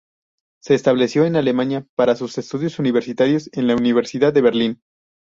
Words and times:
Se 0.63 0.73
estableció 0.73 1.25
en 1.25 1.35
Alemania 1.35 1.85
para 1.95 2.15
sus 2.15 2.39
estudios 2.39 2.79
universitarios 2.79 3.51
en 3.53 3.67
la 3.67 3.75
Universidad 3.75 4.33
de 4.33 4.41
Berlín. 4.41 4.81